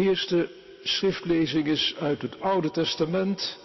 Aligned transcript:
eerste 0.00 0.50
schriftlezing 0.82 1.66
is 1.66 1.94
uit 1.98 2.22
het 2.22 2.40
Oude 2.40 2.70
Testament, 2.70 3.58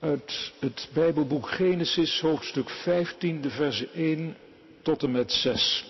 uit 0.00 0.52
het 0.58 0.88
Bijbelboek 0.92 1.50
Genesis, 1.50 2.20
hoofdstuk 2.20 2.70
15, 2.70 3.40
de 3.40 3.50
verse 3.50 3.88
1 3.88 4.36
tot 4.82 5.02
en 5.02 5.10
met 5.10 5.32
6. 5.32 5.84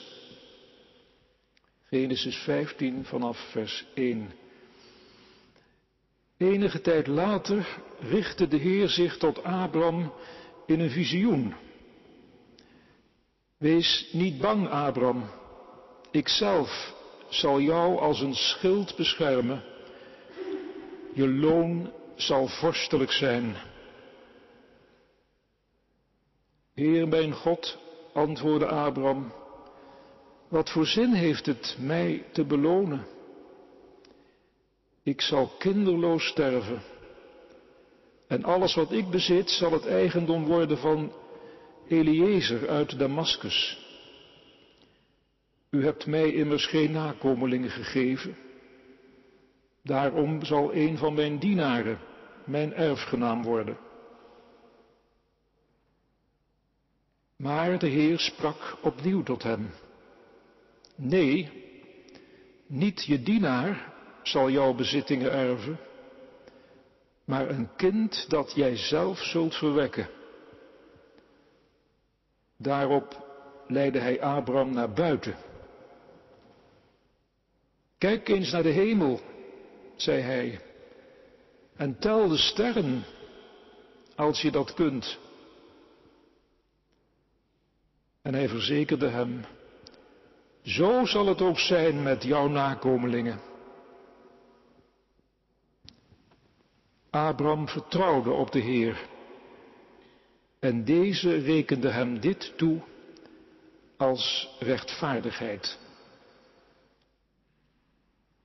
Genesis 1.88 2.36
15 2.36 3.04
vanaf 3.04 3.38
vers 3.50 3.84
1. 3.94 4.32
Enige 6.36 6.80
tijd 6.80 7.06
later 7.06 7.66
richtte 8.00 8.48
de 8.48 8.56
Heer 8.56 8.88
zich 8.88 9.16
tot 9.16 9.42
Abram 9.42 10.12
in 10.66 10.80
een 10.80 10.90
visioen. 10.90 11.54
Wees 13.56 14.08
niet 14.12 14.38
bang, 14.38 14.68
Abram. 14.68 15.30
Ikzelf 16.11 16.98
zal 17.30 17.60
jou 17.60 17.98
als 17.98 18.20
een 18.20 18.34
schild 18.34 18.96
beschermen. 18.96 19.62
Je 21.14 21.29
loon 21.29 21.93
zal 22.14 22.46
vorstelijk 22.46 23.12
zijn. 23.12 23.57
Heer 26.74 27.08
mijn 27.08 27.32
God, 27.32 27.79
antwoordde 28.12 28.66
Abram, 28.66 29.32
wat 30.48 30.71
voor 30.71 30.86
zin 30.86 31.12
heeft 31.12 31.46
het 31.46 31.76
mij 31.79 32.24
te 32.33 32.44
belonen? 32.44 33.06
Ik 35.02 35.20
zal 35.20 35.47
kinderloos 35.58 36.27
sterven. 36.27 36.83
En 38.27 38.44
alles 38.44 38.74
wat 38.74 38.92
ik 38.92 39.10
bezit 39.10 39.50
zal 39.50 39.72
het 39.72 39.86
eigendom 39.86 40.44
worden 40.44 40.78
van 40.78 41.12
Eliezer 41.88 42.69
uit 42.69 42.98
Damaskus. 42.98 43.88
U 45.70 45.84
hebt 45.84 46.06
mij 46.06 46.33
immers 46.33 46.66
geen 46.66 46.92
nakomelingen 46.92 47.70
gegeven. 47.70 48.36
Daarom 49.83 50.44
zal 50.44 50.74
een 50.74 50.98
van 50.98 51.14
mijn 51.14 51.38
dienaren 51.38 51.98
mijn 52.44 52.74
erfgenaam 52.74 53.42
worden. 53.42 53.77
Maar 57.36 57.78
de 57.78 57.86
Heer 57.86 58.18
sprak 58.18 58.77
opnieuw 58.82 59.22
tot 59.22 59.42
hem. 59.42 59.70
Nee, 60.94 61.50
niet 62.66 63.05
je 63.05 63.22
dienaar 63.22 63.92
zal 64.22 64.50
jouw 64.50 64.74
bezittingen 64.74 65.32
erven, 65.32 65.78
maar 67.24 67.50
een 67.50 67.68
kind 67.77 68.24
dat 68.28 68.52
jij 68.55 68.77
zelf 68.77 69.18
zult 69.18 69.55
verwekken. 69.55 70.08
Daarop 72.56 73.27
leidde 73.66 73.98
hij 73.98 74.22
Abraham 74.22 74.72
naar 74.72 74.92
buiten. 74.92 75.34
Kijk 78.00 78.28
eens 78.28 78.52
naar 78.52 78.62
de 78.62 78.68
hemel, 78.68 79.20
zei 79.96 80.20
hij, 80.20 80.60
en 81.76 81.98
tel 81.98 82.28
de 82.28 82.36
sterren, 82.36 83.04
als 84.14 84.42
je 84.42 84.50
dat 84.50 84.74
kunt. 84.74 85.18
En 88.22 88.34
hij 88.34 88.48
verzekerde 88.48 89.08
hem, 89.08 89.44
zo 90.62 91.04
zal 91.04 91.26
het 91.26 91.40
ook 91.40 91.58
zijn 91.58 92.02
met 92.02 92.22
jouw 92.22 92.48
nakomelingen. 92.48 93.40
Abraham 97.10 97.68
vertrouwde 97.68 98.30
op 98.30 98.52
de 98.52 98.60
Heer 98.60 99.08
en 100.58 100.84
deze 100.84 101.36
rekende 101.38 101.88
hem 101.88 102.20
dit 102.20 102.52
toe 102.56 102.80
als 103.96 104.56
rechtvaardigheid. 104.58 105.78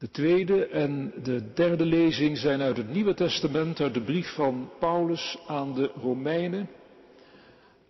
De 0.06 0.12
tweede 0.12 0.66
en 0.66 1.14
de 1.24 1.54
derde 1.54 1.86
lezing 1.86 2.38
zijn 2.38 2.62
uit 2.62 2.78
het 2.78 2.90
Nieuwe 2.90 3.14
Testament, 3.14 3.80
uit 3.80 3.94
de 3.94 4.02
brief 4.02 4.34
van 4.34 4.70
Paulus 4.80 5.38
aan 5.48 5.74
de 5.74 5.92
Romeinen. 6.02 6.70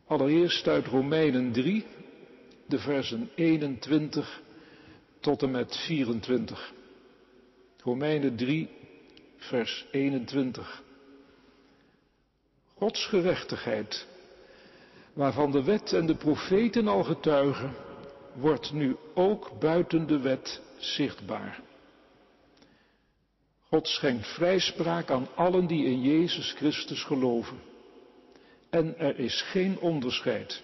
Allereerst 0.07 0.67
uit 0.67 0.87
Romeinen 0.87 1.51
3, 1.51 1.85
de 2.67 2.79
versen 2.79 3.29
21 3.35 4.41
tot 5.19 5.43
en 5.43 5.51
met 5.51 5.77
24. 5.77 6.73
Romeinen 7.83 8.35
3, 8.35 8.69
vers 9.37 9.85
21. 9.91 10.83
Gods 12.77 13.05
gerechtigheid, 13.05 14.07
waarvan 15.13 15.51
de 15.51 15.63
wet 15.63 15.93
en 15.93 16.05
de 16.05 16.15
profeten 16.15 16.87
al 16.87 17.03
getuigen, 17.03 17.73
wordt 18.33 18.73
nu 18.73 18.95
ook 19.13 19.51
buiten 19.59 20.07
de 20.07 20.19
wet 20.19 20.61
zichtbaar. 20.77 21.73
God 23.75 23.87
schenkt 23.87 24.27
vrijspraak 24.27 25.11
aan 25.11 25.27
allen 25.35 25.67
die 25.67 25.85
in 25.85 26.01
Jezus 26.01 26.51
Christus 26.51 27.03
geloven. 27.03 27.59
En 28.69 28.97
er 28.97 29.19
is 29.19 29.41
geen 29.41 29.79
onderscheid. 29.79 30.63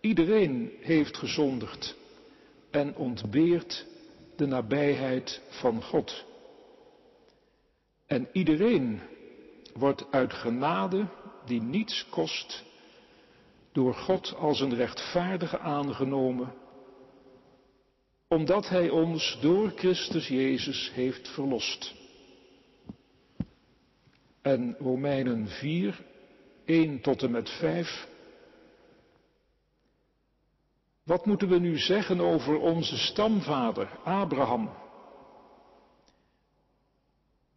Iedereen 0.00 0.72
heeft 0.80 1.16
gezondigd 1.16 1.96
en 2.70 2.96
ontbeert 2.96 3.86
de 4.36 4.46
nabijheid 4.46 5.40
van 5.48 5.82
God. 5.82 6.24
En 8.06 8.28
iedereen 8.32 9.00
wordt 9.72 10.04
uit 10.10 10.32
genade, 10.32 11.06
die 11.44 11.62
niets 11.62 12.06
kost, 12.10 12.64
door 13.72 13.94
God 13.94 14.34
als 14.38 14.60
een 14.60 14.74
rechtvaardige 14.74 15.58
aangenomen, 15.58 16.54
omdat 18.28 18.68
Hij 18.68 18.90
ons 18.90 19.38
door 19.40 19.72
Christus 19.76 20.28
Jezus 20.28 20.90
heeft 20.92 21.28
verlost. 21.28 22.02
En 24.44 24.76
Romeinen 24.78 25.48
4, 25.48 26.04
1 26.64 27.00
tot 27.00 27.22
en 27.22 27.30
met 27.30 27.50
5. 27.50 28.08
Wat 31.02 31.26
moeten 31.26 31.48
we 31.48 31.58
nu 31.58 31.78
zeggen 31.78 32.20
over 32.20 32.58
onze 32.58 32.98
stamvader 32.98 33.98
Abraham? 34.04 34.70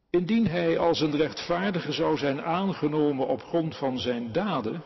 Indien 0.10 0.48
hij 0.48 0.78
als 0.78 1.00
een 1.00 1.16
rechtvaardige 1.16 1.92
zou 1.92 2.18
zijn 2.18 2.42
aangenomen 2.42 3.28
op 3.28 3.42
grond 3.42 3.78
van 3.78 4.00
zijn 4.00 4.32
daden, 4.32 4.84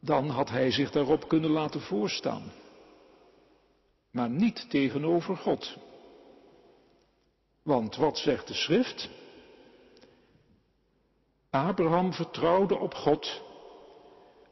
dan 0.00 0.28
had 0.28 0.50
hij 0.50 0.70
zich 0.70 0.90
daarop 0.90 1.28
kunnen 1.28 1.50
laten 1.50 1.80
voorstaan. 1.80 2.52
Maar 4.10 4.30
niet 4.30 4.70
tegenover 4.70 5.36
God. 5.36 5.76
Want 7.62 7.96
wat 7.96 8.18
zegt 8.18 8.48
de 8.48 8.54
schrift? 8.54 9.10
Abraham 11.52 12.12
vertrouwde 12.12 12.78
op 12.78 12.94
God 12.94 13.42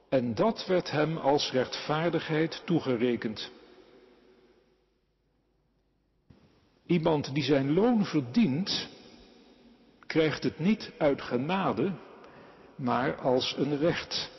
en 0.08 0.34
dat 0.34 0.66
werd 0.66 0.90
hem 0.90 1.16
als 1.16 1.50
rechtvaardigheid 1.50 2.62
toegerekend. 2.64 3.50
Iemand 6.86 7.34
die 7.34 7.42
zijn 7.42 7.72
loon 7.72 8.04
verdient, 8.04 8.88
krijgt 10.06 10.42
het 10.42 10.58
niet 10.58 10.92
uit 10.98 11.22
genade, 11.22 11.92
maar 12.76 13.16
als 13.16 13.54
een 13.56 13.78
recht. 13.78 14.30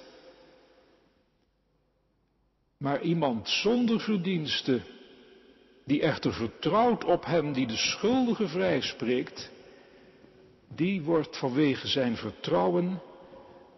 Maar 2.77 3.01
iemand 3.01 3.49
zonder 3.49 3.99
verdienste, 3.99 4.81
die 5.85 6.01
echter 6.01 6.33
vertrouwt 6.33 7.03
op 7.03 7.25
hem 7.25 7.53
die 7.53 7.67
de 7.67 7.77
schuldige 7.77 8.47
vrijspreekt, 8.47 9.50
die 10.75 11.01
wordt 11.01 11.37
vanwege 11.37 11.87
zijn 11.87 12.17
vertrouwen 12.17 13.01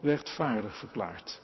rechtvaardig 0.01 0.77
verklaard. 0.77 1.41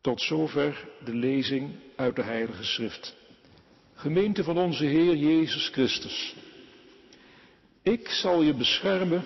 Tot 0.00 0.20
zover 0.20 0.88
de 1.04 1.14
lezing 1.14 1.74
uit 1.96 2.16
de 2.16 2.22
Heilige 2.22 2.64
Schrift. 2.64 3.16
Gemeente 3.94 4.44
van 4.44 4.58
onze 4.58 4.84
Heer 4.84 5.16
Jezus 5.16 5.68
Christus. 5.68 6.34
Ik 7.82 8.08
zal 8.08 8.42
je 8.42 8.54
beschermen 8.54 9.24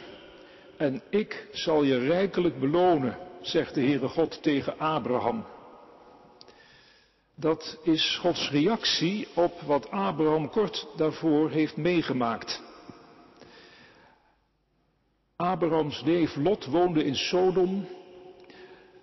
en 0.77 1.03
ik 1.11 1.49
zal 1.53 1.83
je 1.83 1.99
rijkelijk 1.99 2.61
belonen, 2.61 3.19
zegt 3.41 3.75
de 3.75 3.81
Heere 3.81 4.09
God 4.09 4.43
tegen 4.43 4.79
Abraham. 4.79 5.47
Dat 7.35 7.79
is 7.83 8.19
Gods 8.21 8.51
reactie 8.51 9.29
op 9.35 9.61
wat 9.61 9.91
Abraham 9.91 10.51
kort 10.51 10.87
daarvoor 10.97 11.51
heeft 11.51 11.77
meegemaakt. 11.77 12.63
Abrahams 15.43 16.03
neef 16.05 16.37
Lot 16.37 16.67
woonde 16.67 17.05
in 17.05 17.15
Sodom 17.15 17.87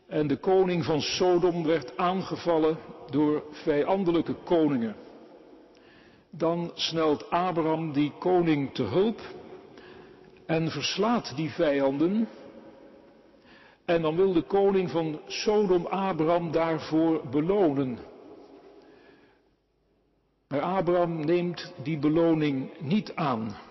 en 0.07 0.27
de 0.27 0.37
koning 0.37 0.85
van 0.85 1.01
Sodom 1.01 1.63
werd 1.63 1.97
aangevallen 1.97 2.77
door 3.09 3.43
vijandelijke 3.51 4.33
koningen. 4.33 4.95
Dan 6.29 6.71
snelt 6.73 7.29
Abraham 7.29 7.93
die 7.93 8.11
koning 8.19 8.73
te 8.73 8.83
hulp 8.83 9.21
en 10.45 10.71
verslaat 10.71 11.35
die 11.35 11.49
vijanden. 11.49 12.27
En 13.85 14.01
dan 14.01 14.15
wil 14.15 14.33
de 14.33 14.43
koning 14.43 14.89
van 14.89 15.19
Sodom 15.27 15.85
Abraham 15.85 16.51
daarvoor 16.51 17.27
belonen. 17.29 17.97
Maar 20.47 20.61
Abraham 20.61 21.25
neemt 21.25 21.73
die 21.83 21.97
beloning 21.97 22.69
niet 22.79 23.15
aan. 23.15 23.67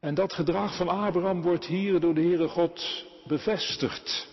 En 0.00 0.14
dat 0.14 0.32
gedrag 0.32 0.76
van 0.76 0.88
Abraham 0.88 1.42
wordt 1.42 1.64
hier 1.64 2.00
door 2.00 2.14
de 2.14 2.20
Heere 2.20 2.48
God 2.48 3.04
bevestigd. 3.26 4.28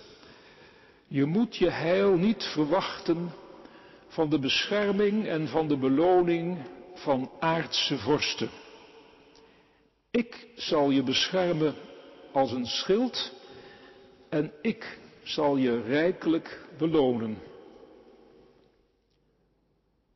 Je 1.07 1.25
moet 1.25 1.55
je 1.55 1.69
heil 1.69 2.17
niet 2.17 2.43
verwachten 2.43 3.31
van 4.07 4.29
de 4.29 4.39
bescherming 4.39 5.27
en 5.27 5.47
van 5.47 5.67
de 5.67 5.77
beloning 5.77 6.57
van 6.93 7.31
aardse 7.39 7.97
vorsten. 7.97 8.49
Ik 10.11 10.47
zal 10.55 10.89
je 10.89 11.03
beschermen 11.03 11.75
als 12.31 12.51
een 12.51 12.65
schild 12.65 13.33
en 14.29 14.51
ik 14.61 14.99
zal 15.23 15.57
je 15.57 15.81
rijkelijk 15.81 16.65
belonen. 16.77 17.37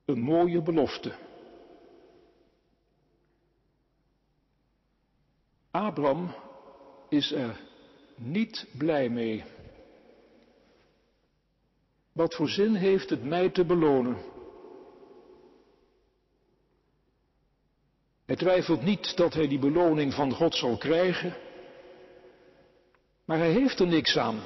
Een 0.05 0.19
mooie 0.19 0.61
belofte. 0.61 1.11
Abraham 5.71 6.33
is 7.09 7.31
er 7.31 7.59
niet 8.15 8.67
blij 8.77 9.09
mee. 9.09 9.43
Wat 12.11 12.35
voor 12.35 12.49
zin 12.49 12.75
heeft 12.75 13.09
het 13.09 13.23
mij 13.23 13.49
te 13.49 13.65
belonen? 13.65 14.17
Hij 18.25 18.35
twijfelt 18.35 18.81
niet 18.81 19.17
dat 19.17 19.33
hij 19.33 19.47
die 19.47 19.59
beloning 19.59 20.13
van 20.13 20.31
God 20.31 20.55
zal 20.55 20.77
krijgen, 20.77 21.35
maar 23.25 23.37
hij 23.37 23.51
heeft 23.51 23.79
er 23.79 23.87
niks 23.87 24.17
aan. 24.17 24.39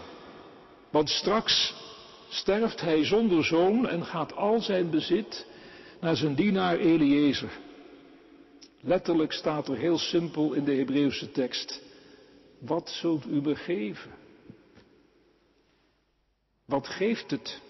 Want 0.91 1.09
straks 1.09 1.73
sterft 2.29 2.81
hij 2.81 3.05
zonder 3.05 3.45
zoon 3.45 3.87
en 3.87 4.05
gaat 4.05 4.35
al 4.35 4.59
zijn 4.59 4.89
bezit 4.89 5.47
naar 5.99 6.15
zijn 6.15 6.35
dienaar 6.35 6.77
Eliezer. 6.77 7.63
Letterlijk 8.85 9.31
staat 9.31 9.67
er 9.67 9.77
heel 9.77 9.97
simpel 9.97 10.53
in 10.53 10.63
de 10.63 10.73
Hebreeuwse 10.73 11.31
tekst, 11.31 11.81
wat 12.59 12.89
zult 12.89 13.25
u 13.25 13.41
me 13.41 13.55
geven? 13.55 14.11
Wat 16.65 16.87
geeft 16.87 17.31
het? 17.31 17.61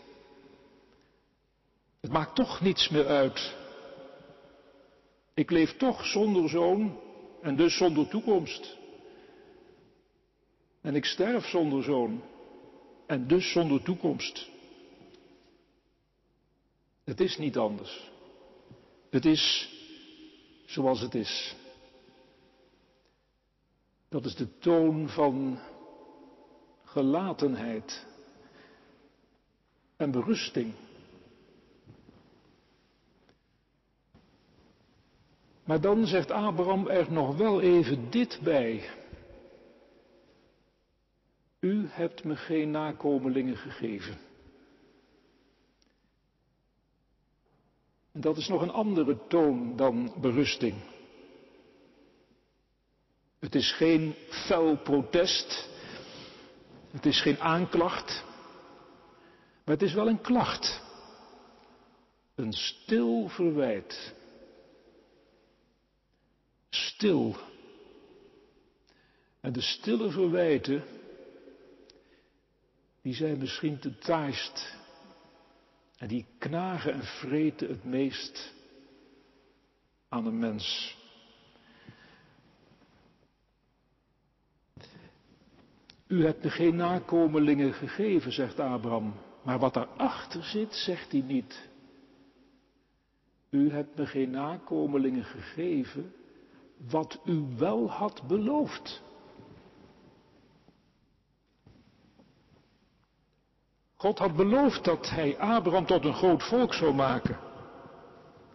Het 2.01 2.11
maakt 2.11 2.35
toch 2.35 2.61
niets 2.61 2.89
meer 2.89 3.07
uit. 3.07 3.55
Ik 5.33 5.51
leef 5.51 5.77
toch 5.77 6.05
zonder 6.05 6.49
zoon 6.49 6.99
en 7.41 7.55
dus 7.55 7.77
zonder 7.77 8.07
toekomst. 8.07 8.77
En 10.81 10.95
ik 10.95 11.05
sterf 11.05 11.45
zonder 11.45 11.83
zoon 11.83 12.21
en 13.07 13.27
dus 13.27 13.51
zonder 13.51 13.83
toekomst. 13.83 14.49
Het 17.03 17.19
is 17.19 17.37
niet 17.37 17.57
anders. 17.57 18.11
Het 19.09 19.25
is 19.25 19.74
zoals 20.65 21.01
het 21.01 21.15
is. 21.15 21.55
Dat 24.09 24.25
is 24.25 24.35
de 24.35 24.57
toon 24.57 25.09
van 25.09 25.59
gelatenheid 26.83 28.05
en 29.97 30.11
berusting. 30.11 30.73
Maar 35.63 35.81
dan 35.81 36.05
zegt 36.07 36.31
Abraham 36.31 36.87
er 36.87 37.11
nog 37.11 37.37
wel 37.37 37.61
even 37.61 38.09
dit 38.11 38.39
bij. 38.43 38.89
U 41.59 41.87
hebt 41.89 42.23
me 42.23 42.35
geen 42.35 42.71
nakomelingen 42.71 43.57
gegeven. 43.57 44.17
Dat 48.25 48.37
is 48.37 48.47
nog 48.47 48.61
een 48.61 48.71
andere 48.71 49.17
toon 49.27 49.75
dan 49.75 50.13
berusting. 50.21 50.75
Het 53.39 53.55
is 53.55 53.71
geen 53.71 54.15
fel 54.29 54.77
protest. 54.77 55.69
Het 56.91 57.05
is 57.05 57.21
geen 57.21 57.39
aanklacht. 57.39 58.23
Maar 59.65 59.75
het 59.75 59.81
is 59.81 59.93
wel 59.93 60.07
een 60.07 60.21
klacht. 60.21 60.81
Een 62.35 62.53
stil 62.53 63.27
verwijt. 63.27 64.13
Stil. 66.69 67.35
En 69.41 69.53
de 69.53 69.61
stille 69.61 70.11
verwijten, 70.11 70.83
die 73.01 73.13
zijn 73.13 73.37
misschien 73.37 73.79
te 73.79 73.97
taast 73.97 74.83
en 75.97 76.07
die 76.07 76.25
knagen 76.37 76.93
en 76.93 77.03
vreten 77.03 77.67
het 77.69 77.83
meest 77.83 78.53
aan 80.09 80.25
een 80.25 80.39
mens. 80.39 80.97
U 86.07 86.25
hebt 86.25 86.43
me 86.43 86.49
geen 86.49 86.75
nakomelingen 86.75 87.73
gegeven, 87.73 88.31
zegt 88.31 88.59
Abraham. 88.59 89.13
Maar 89.43 89.59
wat 89.59 89.73
daarachter 89.73 90.43
zit, 90.43 90.73
zegt 90.73 91.11
hij 91.11 91.21
niet. 91.21 91.69
U 93.49 93.71
hebt 93.71 93.97
me 93.97 94.05
geen 94.05 94.29
nakomelingen 94.29 95.23
gegeven, 95.23 96.13
wat 96.89 97.19
u 97.25 97.45
wel 97.57 97.89
had 97.89 98.23
beloofd. 98.27 99.01
God 104.05 104.19
had 104.19 104.35
beloofd 104.35 104.83
dat 104.83 105.09
hij 105.09 105.37
Abraham 105.37 105.85
tot 105.85 106.05
een 106.05 106.13
groot 106.13 106.43
volk 106.43 106.73
zou 106.73 106.93
maken. 106.93 107.37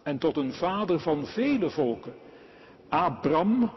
En 0.03 0.17
tot 0.17 0.37
een 0.37 0.53
vader 0.53 0.99
van 0.99 1.25
vele 1.25 1.69
volken. 1.69 2.13
Abram 2.89 3.71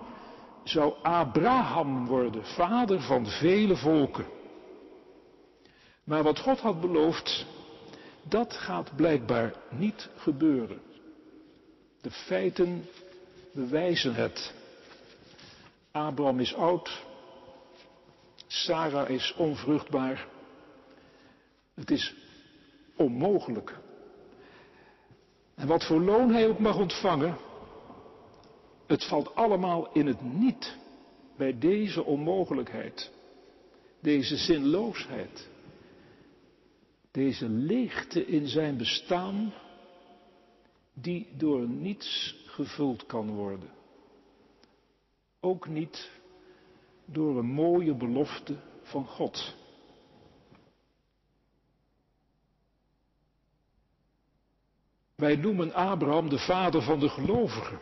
zou 0.64 0.94
Abraham 1.02 2.06
worden, 2.06 2.44
vader 2.46 3.00
van 3.00 3.26
vele 3.26 3.76
volken. 3.76 4.26
Maar 6.04 6.22
wat 6.22 6.38
God 6.38 6.60
had 6.60 6.80
beloofd, 6.80 7.46
dat 8.22 8.52
gaat 8.52 8.96
blijkbaar 8.96 9.54
niet 9.70 10.10
gebeuren. 10.16 10.80
De 12.00 12.10
feiten 12.10 12.86
bewijzen 13.52 14.14
het. 14.14 14.54
Abraham 15.92 16.40
is 16.40 16.54
oud, 16.54 17.04
Sarah 18.46 19.08
is 19.10 19.34
onvruchtbaar. 19.36 20.32
Het 21.74 21.90
is 21.90 22.14
onmogelijk. 22.96 23.78
En 25.54 25.66
wat 25.66 25.86
voor 25.86 26.00
loon 26.00 26.32
hij 26.32 26.48
ook 26.48 26.58
mag 26.58 26.78
ontvangen, 26.78 27.36
het 28.86 29.04
valt 29.04 29.34
allemaal 29.34 29.92
in 29.92 30.06
het 30.06 30.22
niet 30.22 30.76
bij 31.36 31.58
deze 31.58 32.04
onmogelijkheid, 32.04 33.12
deze 34.00 34.36
zinloosheid, 34.36 35.48
deze 37.10 37.48
leegte 37.48 38.26
in 38.26 38.48
zijn 38.48 38.76
bestaan, 38.76 39.52
die 40.92 41.28
door 41.36 41.68
niets 41.68 42.36
gevuld 42.46 43.06
kan 43.06 43.30
worden. 43.30 43.70
Ook 45.40 45.68
niet 45.68 46.10
door 47.04 47.38
een 47.38 47.52
mooie 47.52 47.94
belofte 47.94 48.56
van 48.82 49.06
God. 49.06 49.54
Wij 55.24 55.36
noemen 55.36 55.72
Abraham 55.72 56.28
de 56.28 56.38
vader 56.38 56.82
van 56.82 57.00
de 57.00 57.08
gelovigen. 57.08 57.78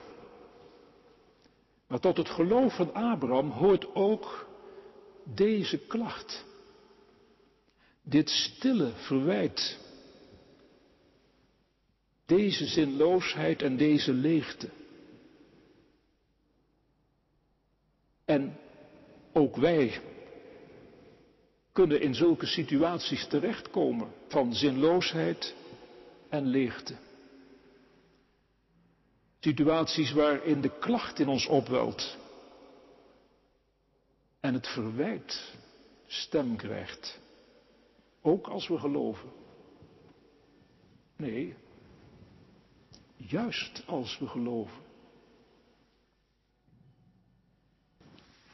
Maar 1.88 2.00
tot 2.00 2.16
het 2.16 2.28
geloof 2.28 2.76
van 2.76 2.94
Abraham 2.94 3.50
hoort 3.50 3.94
ook 3.94 4.48
deze 5.24 5.78
klacht. 5.78 6.44
Dit 8.02 8.30
stille 8.30 8.92
verwijt. 8.94 9.78
Deze 12.26 12.66
zinloosheid 12.66 13.62
en 13.62 13.76
deze 13.76 14.12
leegte. 14.12 14.68
En 18.24 18.58
ook 19.32 19.56
wij 19.56 20.00
kunnen 21.72 22.00
in 22.00 22.14
zulke 22.14 22.46
situaties 22.46 23.26
terechtkomen 23.26 24.12
van 24.28 24.54
zinloosheid 24.54 25.54
en 26.28 26.46
leegte. 26.46 26.94
Situaties 29.42 30.12
waarin 30.12 30.60
de 30.60 30.78
klacht 30.78 31.18
in 31.18 31.28
ons 31.28 31.46
opwelt 31.46 32.16
en 34.40 34.54
het 34.54 34.68
verwijt 34.68 35.54
stem 36.06 36.56
krijgt. 36.56 37.20
Ook 38.20 38.46
als 38.46 38.68
we 38.68 38.78
geloven. 38.78 39.32
Nee, 41.16 41.54
juist 43.16 43.82
als 43.86 44.18
we 44.18 44.26
geloven. 44.26 44.78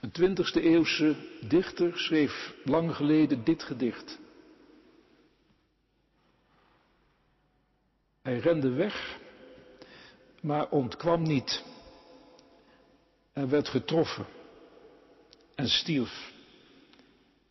Een 0.00 0.10
twintigste 0.10 0.60
eeuwse 0.60 1.16
dichter 1.48 1.98
schreef 1.98 2.54
lang 2.64 2.94
geleden 2.94 3.44
dit 3.44 3.62
gedicht. 3.62 4.18
Hij 8.22 8.38
rende 8.38 8.70
weg, 8.70 9.18
maar 10.48 10.68
ontkwam 10.68 11.22
niet. 11.22 11.64
En 13.32 13.48
werd 13.48 13.68
getroffen 13.68 14.26
en 15.54 15.68
stierf, 15.68 16.32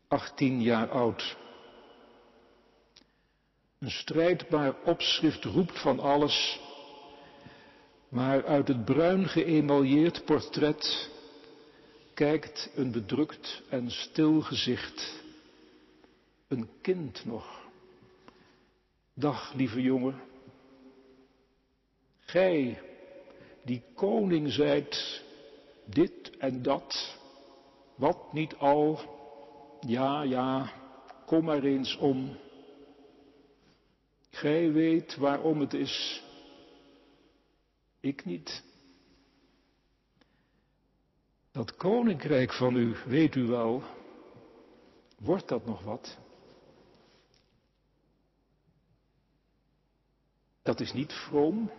18 0.08 0.62
jaar 0.62 0.90
oud. 0.90 1.38
Een 3.80 3.92
strijdbaar 3.92 4.76
opschrift 4.84 5.44
roept 5.44 5.82
van 5.82 6.00
alles, 6.00 6.60
maar 8.10 8.46
uit 8.46 8.68
het 8.68 8.86
bruin 8.86 9.28
geëmaljeerd 9.28 10.26
portret 10.26 11.10
kijkt 12.14 12.72
een 12.76 12.92
bedrukt 12.92 13.62
en 13.70 13.92
stil 13.92 14.42
gezicht. 14.42 15.24
Een 16.48 16.70
kind 16.82 17.26
nog. 17.26 17.66
Dag, 19.14 19.54
lieve 19.54 19.82
jongen. 19.82 20.22
Gij, 22.20 22.87
die 23.68 23.84
koning 23.96 24.52
zijt, 24.52 25.24
dit 25.86 26.38
en 26.38 26.62
dat, 26.62 27.18
wat 27.96 28.34
niet 28.34 28.56
al, 28.56 29.00
ja, 29.80 30.22
ja, 30.22 30.72
kom 31.26 31.44
maar 31.46 31.64
eens 31.64 31.98
om. 31.98 32.38
Gij 34.30 34.72
weet 34.72 35.16
waarom 35.16 35.60
het 35.60 35.74
is, 35.74 36.24
ik 38.00 38.26
niet. 38.26 38.64
Dat 41.52 41.76
koninkrijk 41.76 42.54
van 42.54 42.76
u, 42.76 42.96
weet 43.06 43.36
u 43.36 43.44
wel, 43.44 43.84
wordt 45.20 45.48
dat 45.48 45.66
nog 45.66 45.84
wat? 45.84 46.18
Dat 50.62 50.80
is 50.80 50.94
niet 50.94 51.14
vroom. 51.14 51.72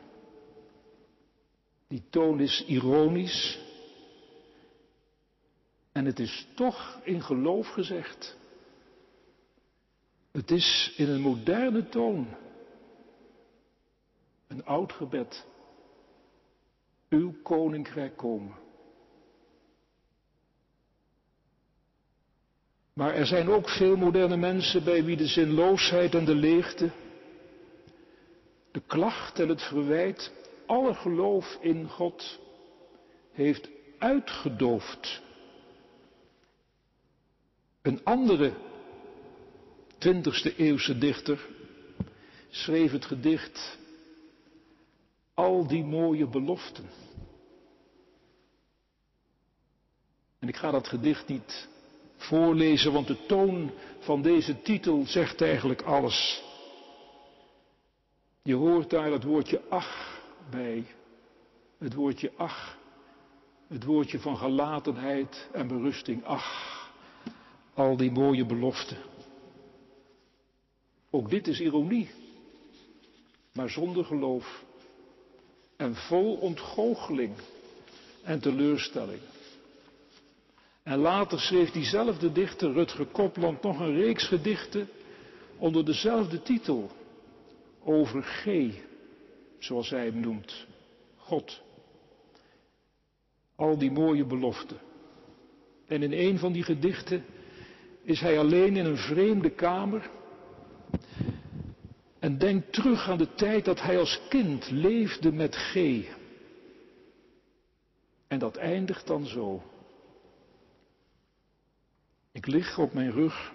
Die 1.89 2.03
toon 2.11 2.41
is 2.41 2.65
ironisch. 2.67 3.59
En 5.93 6.05
het 6.05 6.19
is 6.19 6.47
toch 6.55 7.01
in 7.05 7.23
geloof 7.23 7.69
gezegd. 7.69 8.37
Het 10.33 10.51
is 10.51 10.95
in 10.97 11.09
een 11.09 11.21
moderne 11.21 11.89
toon. 11.89 12.37
Een 14.47 14.65
oud 14.65 14.93
gebed. 14.93 15.47
Uw 17.09 17.33
koninkrijk 17.43 18.17
komen. 18.17 18.57
Maar 22.99 23.15
er 23.15 23.27
zijn 23.27 23.49
ook 23.49 23.69
veel 23.69 23.97
moderne 23.97 24.37
mensen 24.37 24.85
bij 24.85 25.05
wie 25.05 25.17
de 25.17 25.27
zinloosheid 25.27 26.15
en 26.15 26.25
de 26.25 26.35
leegte, 26.35 26.91
de 28.73 28.81
klacht 28.87 29.39
en 29.39 29.49
het 29.49 29.63
verwijt, 29.63 30.33
alle 30.69 30.95
geloof 30.95 31.59
in 31.61 31.89
God 31.89 32.39
heeft 33.33 33.69
uitgedoofd. 33.99 35.23
Een 37.83 38.05
andere 38.05 38.53
20e 39.99 40.57
eeuwse 40.57 40.99
dichter 40.99 41.47
schreef 42.51 42.93
het 42.93 43.05
gedicht 43.05 43.79
Al 45.35 45.67
die 45.67 45.85
mooie 45.85 46.27
beloften. 46.27 46.85
En 50.39 50.49
ik 50.49 50.57
ga 50.57 50.71
dat 50.71 50.89
gedicht 50.89 51.29
niet 51.29 51.69
voorlezen, 52.17 52.93
want 52.93 53.07
de 53.07 53.27
toon 53.27 53.71
van 53.99 54.23
deze 54.23 54.63
titel 54.63 55.07
zegt 55.07 55.41
eigenlijk 55.41 55.83
alles. 55.83 56.43
Je 58.43 58.55
hoort 58.55 58.91
daar 58.91 59.13
het 59.13 59.25
woordje 59.25 59.61
ach 59.69 60.18
bij. 60.51 60.85
Het 61.79 61.95
woordje 61.95 62.33
ach. 62.37 62.77
Het 63.69 63.85
woordje 63.85 64.19
van 64.19 64.37
gelatenheid 64.37 65.49
en 65.53 65.69
berusting. 65.69 66.25
Ach, 66.25 66.91
al 67.75 67.97
die 67.97 68.11
mooie 68.11 68.47
beloften. 68.47 68.97
Ook 71.11 71.31
dit 71.31 71.47
is 71.47 71.61
ironie, 71.61 72.11
maar 73.53 73.71
zonder 73.71 74.05
geloof 74.05 74.65
en 75.77 75.95
vol 75.95 76.35
ontgoocheling 76.35 77.35
en 78.23 78.41
teleurstelling. 78.41 79.21
En 80.83 80.99
later 80.99 81.41
schreef 81.41 81.71
diezelfde 81.71 82.33
dichter, 82.33 82.73
Rutger 82.73 83.07
Kopland, 83.07 83.63
nog 83.63 83.81
een 83.81 83.95
reeks 83.95 84.27
gedichten 84.27 84.89
onder 85.59 85.85
dezelfde 85.85 86.43
titel. 86.43 86.91
Over 87.85 88.23
G, 88.23 88.45
zoals 89.59 89.91
hij 89.91 90.05
hem 90.05 90.21
noemt. 90.21 90.67
God. 91.17 91.63
Al 93.57 93.79
die 93.79 93.91
mooie 93.91 94.25
beloften. 94.25 94.79
En 95.87 96.03
in 96.03 96.13
een 96.13 96.39
van 96.39 96.53
die 96.53 96.63
gedichten 96.63 97.25
is 98.03 98.21
hij 98.21 98.39
alleen 98.39 98.77
in 98.77 98.85
een 98.85 98.97
vreemde 98.97 99.51
kamer 99.51 100.11
en 102.19 102.39
denkt 102.39 102.73
terug 102.73 103.09
aan 103.09 103.19
de 103.19 103.35
tijd 103.35 103.65
dat 103.65 103.81
hij 103.81 103.99
als 103.99 104.21
kind 104.29 104.71
leefde 104.71 105.33
met 105.33 105.57
G. 105.57 105.75
En 108.27 108.39
dat 108.39 108.57
eindigt 108.57 109.07
dan 109.07 109.27
zo. 109.27 109.63
Ik 112.33 112.47
lig 112.47 112.79
op 112.79 112.93
mijn 112.93 113.11
rug 113.11 113.53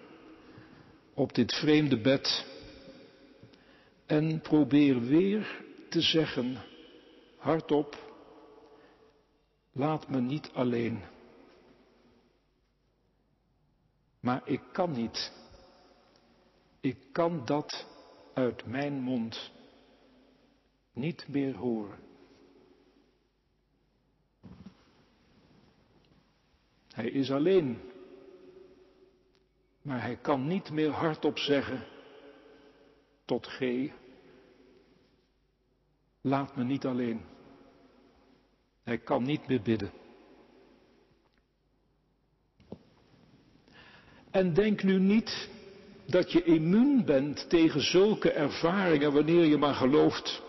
op 1.13 1.35
dit 1.35 1.53
vreemde 1.53 2.01
bed 2.01 2.45
en 4.05 4.41
probeer 4.41 5.01
weer 5.01 5.63
te 5.93 6.01
zeggen, 6.01 6.57
hardop, 7.37 7.95
laat 9.71 10.09
me 10.09 10.21
niet 10.21 10.49
alleen. 10.53 11.03
Maar 14.19 14.41
ik 14.45 14.61
kan 14.71 14.91
niet. 14.91 15.31
Ik 16.79 16.97
kan 17.11 17.45
dat 17.45 17.87
uit 18.33 18.65
mijn 18.65 18.93
mond 19.01 19.51
niet 20.93 21.27
meer 21.27 21.55
horen. 21.55 21.99
Hij 26.93 27.09
is 27.09 27.31
alleen. 27.31 27.91
Maar 29.81 30.01
hij 30.01 30.17
kan 30.17 30.47
niet 30.47 30.71
meer 30.71 30.91
hardop 30.91 31.37
zeggen 31.37 31.85
tot 33.25 33.47
G. 33.47 33.91
Laat 36.25 36.55
me 36.55 36.63
niet 36.63 36.85
alleen. 36.85 37.21
Hij 38.83 38.97
kan 38.97 39.23
niet 39.23 39.47
meer 39.47 39.61
bidden. 39.61 39.91
En 44.31 44.53
denk 44.53 44.83
nu 44.83 44.99
niet 44.99 45.49
dat 46.05 46.31
je 46.31 46.43
immuun 46.43 47.05
bent 47.05 47.49
tegen 47.49 47.81
zulke 47.81 48.31
ervaringen 48.31 49.13
wanneer 49.13 49.45
je 49.45 49.57
maar 49.57 49.73
gelooft. 49.73 50.41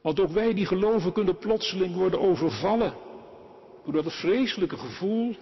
Want 0.00 0.20
ook 0.20 0.30
wij 0.30 0.54
die 0.54 0.66
geloven 0.66 1.12
kunnen 1.12 1.38
plotseling 1.38 1.94
worden 1.94 2.20
overvallen 2.20 2.94
door 3.84 4.02
dat 4.02 4.12
vreselijke 4.12 4.76
gevoel. 4.76 5.36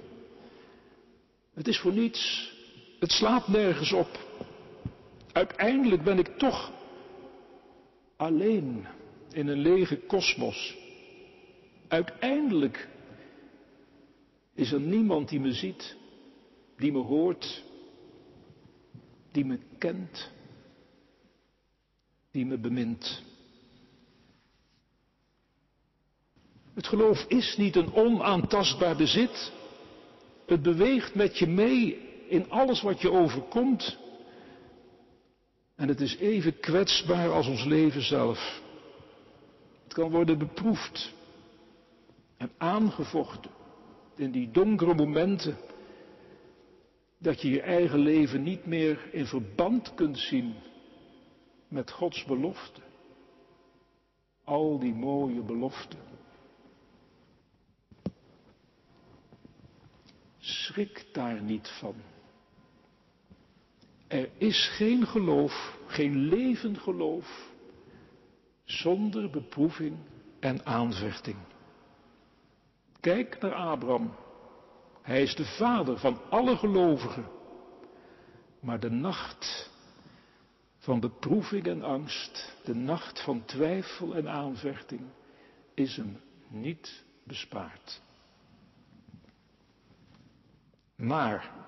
Het 1.54 1.68
is 1.68 1.78
voor 1.78 1.92
niets. 1.92 2.52
Het 3.00 3.10
slaat 3.12 3.48
nergens 3.48 3.92
op. 3.92 4.18
Uiteindelijk 5.32 6.02
ben 6.02 6.18
ik 6.18 6.38
toch 6.38 6.72
alleen 8.16 8.86
in 9.32 9.46
een 9.48 9.60
lege 9.60 9.96
kosmos. 9.96 10.76
Uiteindelijk 11.88 12.88
is 14.54 14.72
er 14.72 14.80
niemand 14.80 15.28
die 15.28 15.40
me 15.40 15.52
ziet 15.52 15.96
die 16.76 16.92
me 16.92 16.98
hoort, 16.98 17.64
die 19.32 19.44
me 19.44 19.58
kent, 19.78 20.30
die 22.30 22.46
me 22.46 22.58
bemint. 22.58 23.22
Het 26.74 26.86
geloof 26.86 27.24
is 27.28 27.56
niet 27.56 27.76
een 27.76 27.92
onaantastbaar 27.92 28.96
bezit. 28.96 29.52
Het 30.46 30.62
beweegt 30.62 31.14
met 31.14 31.38
je 31.38 31.46
mee 31.46 31.98
in 32.28 32.50
alles 32.50 32.82
wat 32.82 33.00
je 33.00 33.10
overkomt. 33.10 33.98
En 35.74 35.88
het 35.88 36.00
is 36.00 36.16
even 36.16 36.60
kwetsbaar 36.60 37.30
als 37.30 37.46
ons 37.46 37.64
leven 37.64 38.02
zelf. 38.02 38.62
Het 39.82 39.92
kan 39.92 40.10
worden 40.10 40.38
beproefd 40.38 41.12
en 42.36 42.50
aangevochten 42.56 43.50
in 44.16 44.30
die 44.30 44.50
donkere 44.50 44.94
momenten 44.94 45.56
dat 47.18 47.40
je 47.40 47.50
je 47.50 47.60
eigen 47.60 47.98
leven 47.98 48.42
niet 48.42 48.66
meer 48.66 49.14
in 49.14 49.26
verband 49.26 49.94
kunt 49.94 50.18
zien 50.18 50.54
met 51.68 51.90
Gods 51.90 52.24
belofte. 52.24 52.80
Al 54.44 54.78
die 54.78 54.94
mooie 54.94 55.40
beloften. 55.40 55.98
Schrik 60.38 61.06
daar 61.12 61.42
niet 61.42 61.68
van. 61.68 61.94
Er 64.06 64.28
is 64.38 64.68
geen 64.76 65.06
geloof, 65.06 65.78
geen 65.86 66.16
levend 66.16 66.78
geloof, 66.78 67.52
zonder 68.64 69.30
beproeving 69.30 69.96
en 70.40 70.66
aanvechting. 70.66 71.36
Kijk 73.00 73.40
naar 73.40 73.54
Abraham. 73.54 74.14
Hij 75.02 75.22
is 75.22 75.34
de 75.34 75.44
vader 75.44 75.98
van 75.98 76.20
alle 76.30 76.56
gelovigen. 76.56 77.26
Maar 78.60 78.80
de 78.80 78.90
nacht 78.90 79.70
van 80.78 81.00
beproeving 81.00 81.66
en 81.66 81.82
angst, 81.82 82.56
de 82.64 82.74
nacht 82.74 83.20
van 83.20 83.44
twijfel 83.44 84.14
en 84.14 84.28
aanvechting, 84.28 85.00
is 85.74 85.96
hem 85.96 86.20
niet 86.48 87.04
bespaard. 87.24 88.02
Maar 90.96 91.63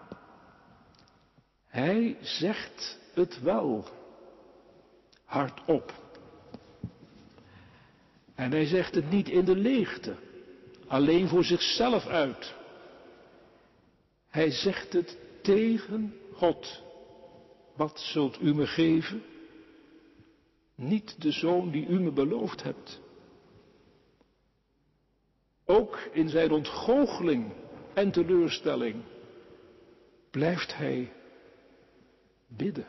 hij 1.76 2.16
zegt 2.20 2.98
het 3.14 3.40
wel 3.40 3.84
hardop. 5.24 5.92
En 8.34 8.50
hij 8.50 8.66
zegt 8.66 8.94
het 8.94 9.10
niet 9.10 9.28
in 9.28 9.44
de 9.44 9.56
leegte, 9.56 10.16
alleen 10.86 11.28
voor 11.28 11.44
zichzelf 11.44 12.06
uit. 12.06 12.54
Hij 14.28 14.50
zegt 14.50 14.92
het 14.92 15.16
tegen 15.42 16.14
God. 16.32 16.82
Wat 17.74 18.00
zult 18.00 18.40
u 18.40 18.54
me 18.54 18.66
geven? 18.66 19.22
Niet 20.74 21.22
de 21.22 21.30
zoon 21.30 21.70
die 21.70 21.86
u 21.86 22.00
me 22.00 22.10
beloofd 22.10 22.62
hebt. 22.62 23.00
Ook 25.64 26.08
in 26.12 26.28
zijn 26.28 26.50
ontgoocheling 26.50 27.52
en 27.94 28.10
teleurstelling 28.10 29.02
blijft 30.30 30.76
hij 30.76 31.12
bidden. 32.46 32.86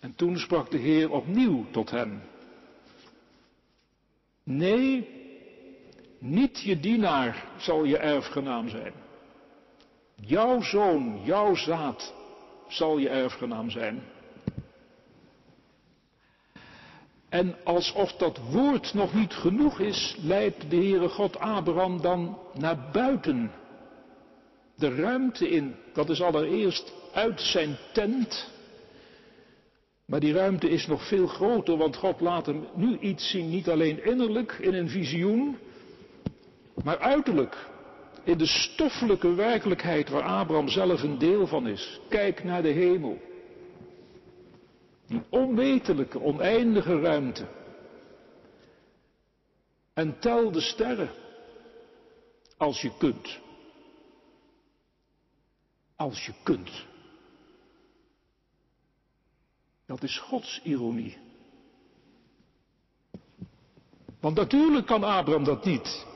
En 0.00 0.14
toen 0.14 0.38
sprak 0.38 0.70
de 0.70 0.78
Heer 0.78 1.10
opnieuw 1.10 1.66
tot 1.70 1.90
hem. 1.90 2.22
Nee, 4.42 5.08
niet 6.18 6.60
je 6.60 6.80
dienaar 6.80 7.46
zal 7.58 7.84
je 7.84 7.98
erfgenaam 7.98 8.68
zijn. 8.68 8.92
Jouw 10.14 10.60
zoon, 10.60 11.24
jouw 11.24 11.54
zaad 11.54 12.14
zal 12.68 12.98
je 12.98 13.08
erfgenaam 13.08 13.70
zijn. 13.70 14.02
En 17.32 17.54
alsof 17.64 18.12
dat 18.12 18.38
woord 18.50 18.94
nog 18.94 19.14
niet 19.14 19.32
genoeg 19.32 19.80
is, 19.80 20.16
leidt 20.22 20.70
de 20.70 20.76
Heere 20.76 21.08
God 21.08 21.38
Abraham 21.38 22.00
dan 22.00 22.38
naar 22.54 22.88
buiten. 22.92 23.50
De 24.76 24.94
ruimte 24.94 25.48
in, 25.48 25.74
dat 25.92 26.10
is 26.10 26.22
allereerst 26.22 26.92
uit 27.12 27.40
zijn 27.40 27.76
tent. 27.92 28.50
Maar 30.06 30.20
die 30.20 30.32
ruimte 30.32 30.68
is 30.68 30.86
nog 30.86 31.08
veel 31.08 31.26
groter, 31.26 31.76
want 31.76 31.96
God 31.96 32.20
laat 32.20 32.46
hem 32.46 32.66
nu 32.74 32.98
iets 32.98 33.30
zien, 33.30 33.50
niet 33.50 33.68
alleen 33.68 34.04
innerlijk 34.04 34.52
in 34.60 34.74
een 34.74 34.88
visioen, 34.88 35.58
maar 36.84 36.98
uiterlijk. 36.98 37.68
In 38.24 38.38
de 38.38 38.46
stoffelijke 38.46 39.34
werkelijkheid 39.34 40.08
waar 40.08 40.22
Abraham 40.22 40.68
zelf 40.68 41.02
een 41.02 41.18
deel 41.18 41.46
van 41.46 41.66
is. 41.66 42.00
Kijk 42.08 42.44
naar 42.44 42.62
de 42.62 42.68
hemel. 42.68 43.18
Die 45.12 45.22
onmetelijke, 45.28 46.20
oneindige 46.20 47.00
ruimte. 47.00 47.46
En 49.94 50.18
tel 50.18 50.50
de 50.50 50.60
sterren. 50.60 51.10
Als 52.56 52.82
je 52.82 52.92
kunt. 52.98 53.40
Als 55.96 56.26
je 56.26 56.32
kunt. 56.42 56.86
Dat 59.86 60.02
is 60.02 60.18
Gods 60.18 60.60
ironie. 60.62 61.18
Want 64.20 64.36
natuurlijk 64.36 64.86
kan 64.86 65.04
Abraham 65.04 65.44
dat 65.44 65.64
niet. 65.64 66.06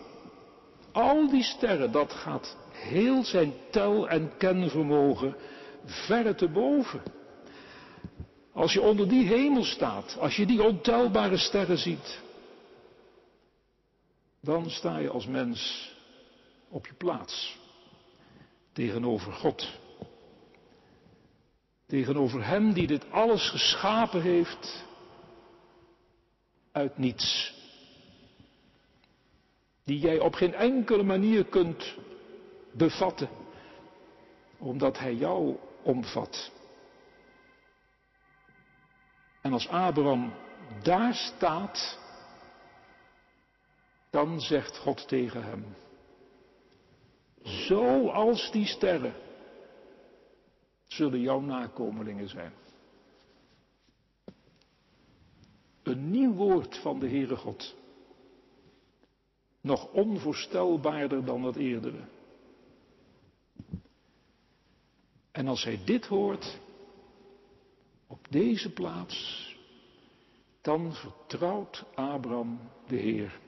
Al 0.92 1.30
die 1.30 1.42
sterren, 1.42 1.92
dat 1.92 2.12
gaat 2.12 2.56
heel 2.70 3.24
zijn 3.24 3.52
tel- 3.70 4.08
en 4.08 4.36
kenvermogen 4.36 5.36
verre 5.84 6.34
te 6.34 6.48
boven. 6.48 7.15
Als 8.56 8.72
je 8.72 8.80
onder 8.80 9.08
die 9.08 9.26
hemel 9.26 9.64
staat, 9.64 10.16
als 10.18 10.36
je 10.36 10.46
die 10.46 10.62
ontelbare 10.62 11.36
sterren 11.36 11.78
ziet, 11.78 12.20
dan 14.40 14.70
sta 14.70 14.98
je 14.98 15.10
als 15.10 15.26
mens 15.26 15.90
op 16.68 16.86
je 16.86 16.94
plaats 16.94 17.58
tegenover 18.72 19.32
God. 19.32 19.68
Tegenover 21.86 22.46
Hem 22.46 22.72
die 22.72 22.86
dit 22.86 23.10
alles 23.10 23.50
geschapen 23.50 24.22
heeft 24.22 24.84
uit 26.72 26.98
niets. 26.98 27.54
Die 29.84 29.98
jij 29.98 30.18
op 30.18 30.34
geen 30.34 30.54
enkele 30.54 31.02
manier 31.02 31.44
kunt 31.44 31.94
bevatten, 32.72 33.28
omdat 34.58 34.98
Hij 34.98 35.14
jou 35.14 35.56
omvat. 35.82 36.55
En 39.46 39.52
als 39.52 39.68
Abraham 39.68 40.32
daar 40.82 41.14
staat, 41.14 41.98
dan 44.10 44.40
zegt 44.40 44.78
God 44.78 45.08
tegen 45.08 45.44
hem, 45.44 45.64
zoals 47.42 48.50
die 48.50 48.66
sterren 48.66 49.14
zullen 50.84 51.20
jouw 51.20 51.40
nakomelingen 51.40 52.28
zijn. 52.28 52.52
Een 55.82 56.10
nieuw 56.10 56.32
woord 56.32 56.78
van 56.78 56.98
de 56.98 57.08
Heere 57.08 57.36
God. 57.36 57.74
Nog 59.60 59.92
onvoorstelbaarder 59.92 61.24
dan 61.24 61.42
het 61.44 61.56
eerdere. 61.56 62.04
En 65.32 65.48
als 65.48 65.64
hij 65.64 65.84
dit 65.84 66.06
hoort, 66.06 66.64
deze 68.30 68.72
plaats, 68.72 69.54
dan 70.60 70.94
vertrouwt 70.94 71.84
Abraham 71.94 72.60
de 72.86 72.96
Heer. 72.96 73.38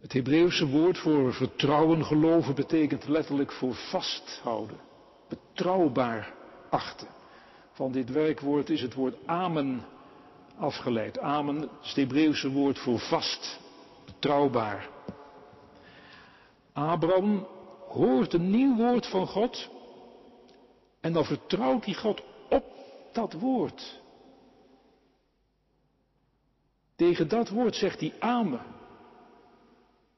Het 0.00 0.12
Hebreeuwse 0.12 0.66
woord 0.66 0.98
voor 0.98 1.34
vertrouwen, 1.34 2.04
geloven 2.04 2.54
betekent 2.54 3.08
letterlijk 3.08 3.52
voor 3.52 3.74
vasthouden, 3.74 4.80
betrouwbaar 5.28 6.34
achten. 6.70 7.08
Van 7.72 7.92
dit 7.92 8.10
werkwoord 8.10 8.70
is 8.70 8.80
het 8.80 8.94
woord 8.94 9.14
amen 9.26 9.84
afgeleid. 10.56 11.18
Amen 11.18 11.56
is 11.82 11.88
het 11.88 11.96
Hebreeuwse 11.96 12.50
woord 12.50 12.78
voor 12.78 12.98
vast, 12.98 13.60
betrouwbaar. 14.04 14.88
Abraham 16.72 17.46
hoort 17.88 18.32
een 18.32 18.50
nieuw 18.50 18.76
woord 18.76 19.06
van 19.06 19.26
God 19.26 19.68
en 21.00 21.12
dan 21.12 21.24
vertrouwt 21.24 21.84
hij 21.84 21.94
God 21.94 22.22
op 22.48 22.64
dat 23.12 23.32
woord. 23.32 24.00
Tegen 26.96 27.28
dat 27.28 27.48
woord 27.48 27.74
zegt 27.76 28.00
hij 28.00 28.14
amen. 28.18 28.62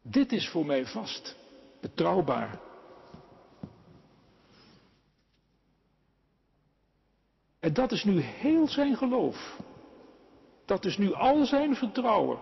Dit 0.03 0.33
is 0.33 0.49
voor 0.49 0.67
mij 0.67 0.87
vast, 0.87 1.37
betrouwbaar. 1.81 2.61
En 7.59 7.73
dat 7.73 7.93
is 7.93 8.05
nu 8.05 8.21
heel 8.21 8.69
zijn 8.69 8.97
geloof. 8.97 9.59
Dat 10.65 10.85
is 10.85 10.99
nu 10.99 11.13
al 11.13 11.45
zijn 11.47 11.77
vertrouwen. 11.77 12.39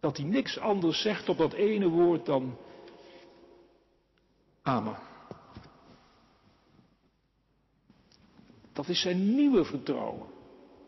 Dat 0.00 0.16
hij 0.16 0.26
niks 0.26 0.58
anders 0.58 1.02
zegt 1.02 1.28
op 1.28 1.38
dat 1.38 1.52
ene 1.52 1.88
woord 1.88 2.26
dan 2.26 2.56
Amen. 4.62 4.96
Dat 8.72 8.88
is 8.88 9.00
zijn 9.00 9.34
nieuwe 9.34 9.64
vertrouwen. 9.64 10.26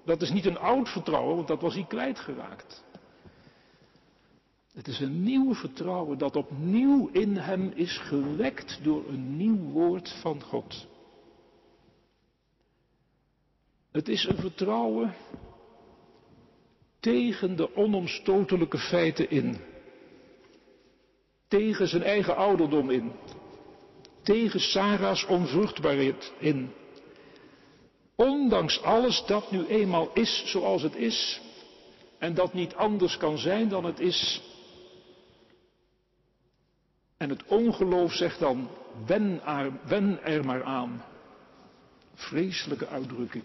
Dat 0.05 0.23
is 0.23 0.31
niet 0.31 0.45
een 0.45 0.59
oud 0.59 0.89
vertrouwen, 0.89 1.37
want 1.37 1.49
dat 1.49 1.61
was 1.61 1.75
hij 1.75 1.85
kwijtgeraakt. 1.85 2.85
Het 4.75 4.89
is 4.89 5.01
een 5.01 5.23
nieuw 5.23 5.55
vertrouwen 5.55 6.19
dat 6.19 6.37
opnieuw 6.37 7.09
in 7.09 7.37
hem 7.37 7.73
is 7.75 7.99
gewekt 7.99 8.81
door 8.83 9.09
een 9.09 9.37
nieuw 9.37 9.59
woord 9.59 10.19
van 10.21 10.43
God. 10.43 10.87
Het 13.91 14.09
is 14.09 14.25
een 14.25 14.37
vertrouwen 14.37 15.15
tegen 17.01 17.57
de 17.57 17.77
onomstotelijke 17.77 18.79
feiten 18.79 19.31
in. 19.31 19.57
Tegen 21.49 21.89
zijn 21.89 22.03
eigen 22.03 22.37
ouderdom 22.37 22.91
in. 22.91 23.13
Tegen 24.25 24.61
Sarah's 24.61 25.27
onvruchtbaarheid 25.27 26.33
in. 26.39 26.73
Ondanks 28.15 28.83
alles 28.83 29.25
dat 29.27 29.51
nu 29.51 29.67
eenmaal 29.67 30.11
is 30.15 30.43
zoals 30.47 30.83
het 30.83 30.95
is 30.95 31.41
en 32.19 32.35
dat 32.35 32.53
niet 32.53 32.75
anders 32.75 33.17
kan 33.17 33.39
zijn 33.39 33.69
dan 33.69 33.85
het 33.85 34.01
is, 34.01 34.43
En 37.25 37.31
het 37.31 37.45
ongeloof 37.45 38.13
zegt 38.13 38.39
dan, 38.39 38.69
wen 39.07 39.47
er, 39.47 39.73
wen 39.85 40.23
er 40.23 40.45
maar 40.45 40.65
aan. 40.65 41.05
Vreselijke 42.15 42.87
uitdrukking. 42.87 43.45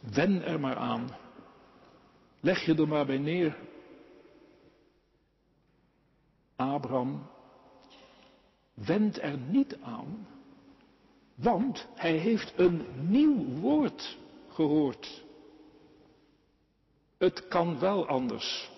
Wen 0.00 0.44
er 0.44 0.60
maar 0.60 0.76
aan. 0.76 1.08
Leg 2.40 2.64
je 2.64 2.74
er 2.74 2.88
maar 2.88 3.06
bij 3.06 3.18
neer. 3.18 3.56
Abraham 6.56 7.30
wendt 8.74 9.22
er 9.22 9.38
niet 9.38 9.76
aan, 9.82 10.26
want 11.34 11.86
hij 11.94 12.16
heeft 12.16 12.52
een 12.56 12.86
nieuw 13.08 13.44
woord 13.44 14.18
gehoord. 14.48 15.24
Het 17.18 17.48
kan 17.48 17.78
wel 17.78 18.06
anders, 18.06 18.70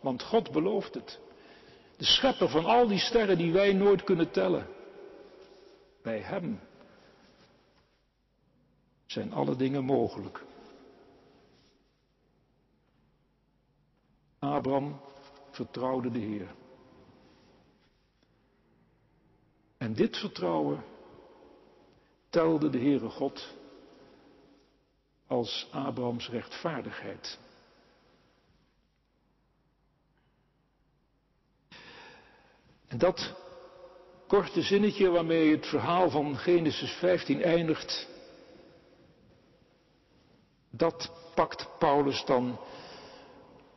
want 0.00 0.22
God 0.22 0.52
belooft 0.52 0.94
het. 0.94 1.18
De 1.96 2.04
schepper 2.04 2.48
van 2.48 2.64
al 2.64 2.86
die 2.86 2.98
sterren 2.98 3.38
die 3.38 3.52
wij 3.52 3.72
nooit 3.72 4.04
kunnen 4.04 4.30
tellen. 4.30 4.66
Bij 6.02 6.20
Hem 6.20 6.60
zijn 9.06 9.32
alle 9.32 9.56
dingen 9.56 9.84
mogelijk. 9.84 10.44
Abraham 14.38 15.00
vertrouwde 15.50 16.10
de 16.10 16.18
Heer. 16.18 16.54
En 19.86 19.94
dit 19.94 20.16
vertrouwen 20.16 20.84
telde 22.30 22.70
de 22.70 22.78
Heere 22.78 23.08
God 23.08 23.54
als 25.26 25.68
Abrahams 25.70 26.28
rechtvaardigheid. 26.28 27.38
En 32.86 32.98
dat 32.98 33.34
korte 34.26 34.62
zinnetje 34.62 35.10
waarmee 35.10 35.50
het 35.50 35.66
verhaal 35.66 36.10
van 36.10 36.36
Genesis 36.36 36.90
15 36.90 37.42
eindigt, 37.42 38.08
dat 40.70 41.12
pakt 41.34 41.68
Paulus 41.78 42.24
dan 42.24 42.58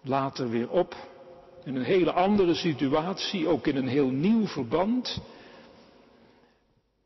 later 0.02 0.50
weer 0.50 0.70
op. 0.70 0.96
In 1.64 1.76
een 1.76 1.84
hele 1.84 2.12
andere 2.12 2.56
situatie, 2.56 3.48
ook 3.48 3.68
in 3.68 3.76
een 3.76 3.88
heel 3.88 4.10
nieuw 4.10 4.48
verband. 4.48 5.22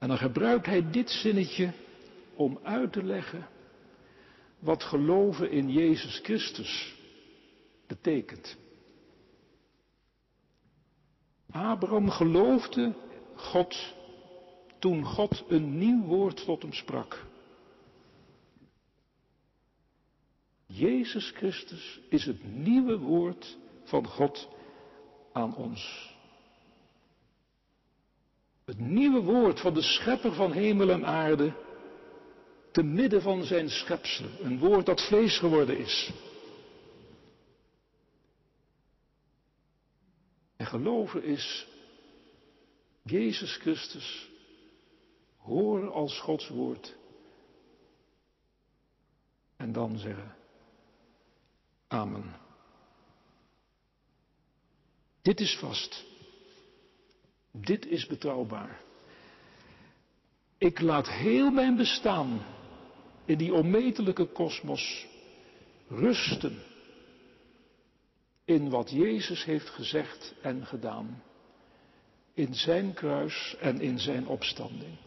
En 0.04 0.10
dan 0.10 0.18
gebruikt 0.18 0.66
hij 0.66 0.92
dit 0.92 1.10
zinnetje 1.10 1.74
om 2.36 2.60
uit 2.64 2.92
te 2.92 3.04
leggen 3.04 3.48
wat 4.60 4.84
geloven 4.84 5.52
in 5.52 5.72
Jezus 5.72 6.20
Christus 6.24 6.96
betekent. 7.88 8.58
Abraham 11.52 12.10
geloofde 12.10 12.96
God 13.36 13.94
toen 14.80 15.06
God 15.06 15.44
een 15.48 15.78
nieuw 15.78 16.04
woord 16.04 16.46
tot 16.46 16.62
hem 16.62 16.74
sprak. 16.74 17.26
Jezus 20.66 21.32
Christus 21.32 22.00
is 22.10 22.26
het 22.26 22.44
nieuwe 22.44 22.98
woord 22.98 23.58
van 23.84 24.08
God 24.08 24.50
aan 25.32 25.56
ons. 25.56 26.13
Het 28.66 28.80
nieuwe 28.80 29.22
woord 29.22 29.60
van 29.60 29.74
de 29.74 29.82
schepper 29.82 30.34
van 30.34 30.52
hemel 30.52 30.90
en 30.90 31.06
aarde, 31.06 31.54
te 32.72 32.84
midden 32.84 33.22
van 33.22 33.44
zijn 33.44 33.70
schepsel. 33.70 34.26
Een 34.40 34.60
woord 34.60 34.86
dat 34.86 35.08
vlees 35.08 35.38
geworden 35.38 35.78
is. 35.78 36.12
En 40.56 40.66
geloven 40.66 41.24
is 41.24 41.68
Jezus 43.04 43.56
Christus 43.56 44.30
horen 45.38 45.92
als 45.92 46.20
Gods 46.20 46.48
woord. 46.48 46.96
En 49.56 49.72
dan 49.72 49.98
zeggen, 49.98 50.36
Amen. 51.88 52.40
Dit 55.22 55.40
is 55.40 55.58
vast. 55.58 56.13
Dit 57.58 57.86
is 57.88 58.06
betrouwbaar. 58.06 58.82
Ik 60.58 60.80
laat 60.80 61.10
heel 61.10 61.52
mijn 61.52 61.76
bestaan 61.76 62.46
in 63.26 63.38
die 63.38 63.54
onmetelijke 63.54 64.26
kosmos 64.26 65.08
rusten 65.88 66.64
in 68.46 68.70
wat 68.70 68.90
Jezus 68.92 69.44
heeft 69.44 69.70
gezegd 69.70 70.36
en 70.42 70.66
gedaan. 70.66 71.24
In 72.34 72.54
zijn 72.54 72.94
kruis 72.94 73.56
en 73.60 73.82
in 73.82 74.00
zijn 74.00 74.28
opstanding. 74.28 74.98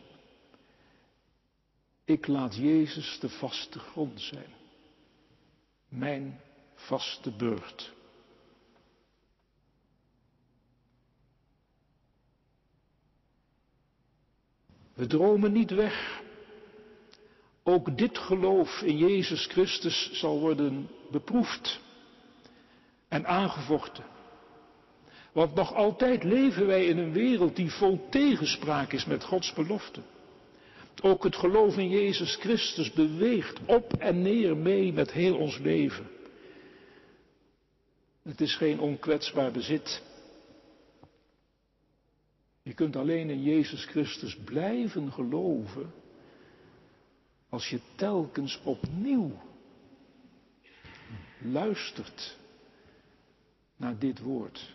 Ik 2.05 2.27
laat 2.27 2.57
Jezus 2.57 3.19
de 3.21 3.29
vaste 3.29 3.79
grond 3.79 4.21
zijn. 4.21 4.55
Mijn 5.89 6.41
vaste 6.75 7.31
burcht. 7.31 7.95
We 14.97 15.07
dromen 15.07 15.53
niet 15.53 15.71
weg. 15.71 16.23
Ook 17.63 17.99
dit 17.99 18.19
geloof 18.19 18.83
in 18.83 18.97
Jezus 18.97 19.47
Christus 19.47 20.11
zal 20.13 20.41
worden 20.41 20.89
beproefd 21.11 21.81
en 23.09 23.27
aangevochten. 23.27 24.05
Want 25.33 25.55
nog 25.55 25.75
altijd 25.75 26.25
leven 26.25 26.67
wij 26.67 26.87
in 26.87 26.99
een 26.99 27.13
wereld 27.13 27.57
die 27.57 27.71
vol 27.71 28.07
tegenspraak 28.11 28.93
is 28.93 29.05
met 29.05 29.25
Gods 29.25 29.53
belofte. 29.53 30.01
Ook 31.03 31.25
het 31.25 31.37
geloof 31.37 31.77
in 31.77 31.89
Jezus 31.89 32.37
Christus 32.37 32.93
beweegt 32.93 33.59
op 33.67 33.93
en 33.93 34.23
neer 34.23 34.57
mee 34.57 34.93
met 34.93 35.13
heel 35.13 35.37
ons 35.37 35.59
leven. 35.59 36.07
Het 38.23 38.41
is 38.41 38.55
geen 38.55 38.81
onkwetsbaar 38.81 39.51
bezit. 39.51 40.03
Je 42.67 42.75
kunt 42.75 42.97
alleen 42.97 43.31
in 43.31 43.43
Jezus 43.43 43.85
Christus 43.85 44.37
blijven 44.37 45.13
geloven 45.13 45.93
als 47.49 47.69
je 47.69 47.81
telkens 47.97 48.61
opnieuw 48.65 49.39
luistert 51.39 52.39
naar 53.77 53.99
dit 53.99 54.19
woord. 54.19 54.75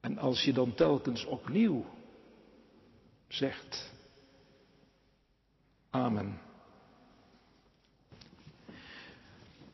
En 0.00 0.18
als 0.18 0.44
je 0.44 0.52
dan 0.52 0.74
telkens 0.74 1.24
opnieuw 1.24 1.84
zegt, 3.28 3.92
Amen. 5.90 6.47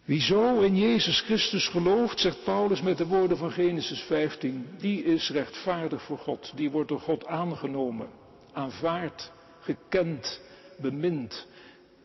Wie 0.04 0.20
zo 0.20 0.60
in 0.60 0.76
Jezus 0.76 1.20
Christus 1.20 1.68
gelooft, 1.68 2.20
zegt 2.20 2.44
Paulus 2.44 2.82
met 2.82 2.98
de 2.98 3.06
woorden 3.06 3.36
van 3.36 3.50
Genesis 3.50 4.00
15, 4.00 4.68
die 4.78 5.04
is 5.04 5.30
rechtvaardig 5.30 6.02
voor 6.02 6.18
God. 6.18 6.52
Die 6.56 6.70
wordt 6.70 6.88
door 6.88 7.00
God 7.00 7.26
aangenomen, 7.26 8.08
aanvaard, 8.52 9.32
gekend, 9.60 10.40
bemind. 10.80 11.46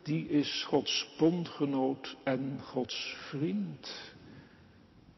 Die 0.02 0.28
is 0.28 0.64
Gods 0.64 1.14
bondgenoot 1.18 2.16
en 2.24 2.60
Gods 2.62 3.16
vriend 3.28 4.14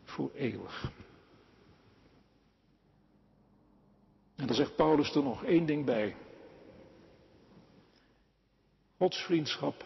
voor 0.04 0.30
eeuwig. 0.34 0.92
En 4.36 4.46
dan 4.46 4.56
zegt 4.56 4.76
Paulus 4.76 5.14
er 5.14 5.22
nog 5.22 5.44
één 5.44 5.66
ding 5.66 5.84
bij. 5.84 6.16
Gods 8.96 9.18
vriendschap 9.18 9.84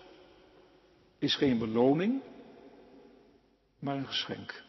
is 1.19 1.35
geen 1.35 1.59
beloning, 1.59 2.23
maar 3.79 3.97
een 3.97 4.07
geschenk. 4.07 4.65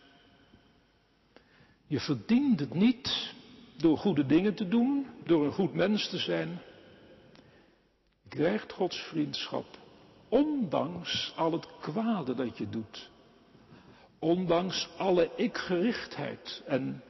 Je 1.87 1.99
verdient 1.99 2.59
het 2.59 2.73
niet 2.73 3.33
door 3.77 3.97
goede 3.97 4.25
dingen 4.25 4.53
te 4.53 4.67
doen, 4.67 5.07
door 5.23 5.45
een 5.45 5.51
goed 5.51 5.73
mens 5.73 6.09
te 6.09 6.17
zijn. 6.17 6.61
Je 8.23 8.29
krijgt 8.29 8.73
Gods 8.73 8.97
vriendschap, 8.97 9.65
ondanks 10.29 11.33
al 11.35 11.51
het 11.51 11.67
kwade 11.79 12.35
dat 12.35 12.57
je 12.57 12.69
doet. 12.69 13.09
Ondanks 14.19 14.89
alle 14.97 15.29
ikgerichtheid 15.35 16.63
en 16.65 17.03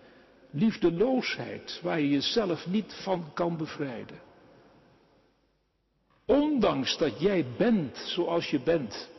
liefdeloosheid 0.51 1.79
waar 1.83 1.99
je 1.99 2.09
jezelf 2.09 2.67
niet 2.67 2.93
van 3.03 3.33
kan 3.33 3.57
bevrijden. 3.57 4.19
Ondanks 6.25 6.97
dat 6.97 7.19
jij 7.19 7.45
bent 7.57 7.97
zoals 7.97 8.49
je 8.49 8.59
bent. 8.59 9.09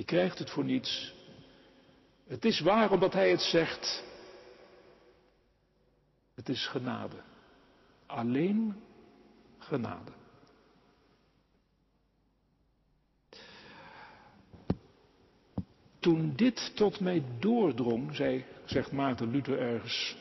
Je 0.00 0.06
krijgt 0.06 0.38
het 0.38 0.50
voor 0.50 0.64
niets. 0.64 1.14
Het 2.26 2.44
is 2.44 2.60
waar 2.60 2.90
omdat 2.92 3.12
hij 3.12 3.30
het 3.30 3.40
zegt. 3.40 4.04
Het 6.34 6.48
is 6.48 6.66
genade. 6.66 7.16
Alleen 8.06 8.82
genade. 9.58 10.12
Toen 15.98 16.36
dit 16.36 16.76
tot 16.76 17.00
mij 17.00 17.24
doordrong, 17.38 18.16
zei, 18.16 18.44
zegt 18.64 18.92
Maarten 18.92 19.30
Luther 19.30 19.58
ergens, 19.58 20.16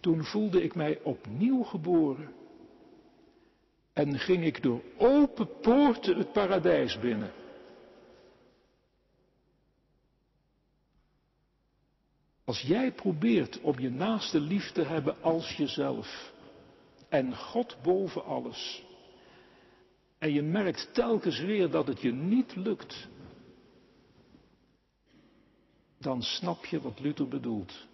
toen 0.00 0.24
voelde 0.24 0.62
ik 0.62 0.74
mij 0.74 1.00
opnieuw 1.02 1.62
geboren 1.62 2.43
en 3.94 4.18
ging 4.18 4.44
ik 4.44 4.62
door 4.62 4.82
open 4.96 5.60
poorten 5.60 6.18
het 6.18 6.32
paradijs 6.32 6.98
binnen. 6.98 7.32
Als 12.44 12.60
jij 12.60 12.92
probeert 12.92 13.60
om 13.60 13.78
je 13.78 13.90
naaste 13.90 14.40
lief 14.40 14.72
te 14.72 14.82
hebben 14.82 15.22
als 15.22 15.56
jezelf 15.56 16.32
en 17.08 17.36
God 17.36 17.76
boven 17.82 18.24
alles, 18.24 18.84
en 20.18 20.32
je 20.32 20.42
merkt 20.42 20.94
telkens 20.94 21.40
weer 21.40 21.70
dat 21.70 21.86
het 21.86 22.00
je 22.00 22.12
niet 22.12 22.56
lukt, 22.56 23.08
dan 25.98 26.22
snap 26.22 26.64
je 26.64 26.80
wat 26.80 27.00
Luther 27.00 27.28
bedoelt. 27.28 27.86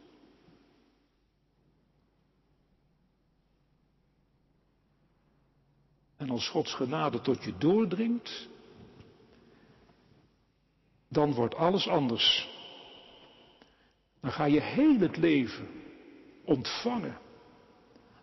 En 6.21 6.31
als 6.31 6.49
Gods 6.49 6.75
genade 6.75 7.21
tot 7.21 7.45
je 7.45 7.57
doordringt, 7.59 8.49
dan 11.09 11.33
wordt 11.33 11.55
alles 11.55 11.89
anders. 11.89 12.49
Dan 14.21 14.33
ga 14.33 14.45
je 14.45 14.61
heel 14.61 14.99
het 14.99 15.17
leven 15.17 15.69
ontvangen 16.45 17.19